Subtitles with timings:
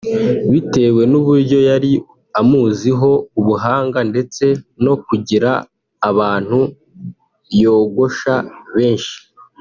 [0.51, 1.91] bitewe n’uburyo yari
[2.39, 4.45] amuziho ubuhanga ndetse
[4.83, 5.51] no kugira
[6.09, 6.59] abantu
[7.63, 8.33] yogosha
[8.75, 9.17] benshi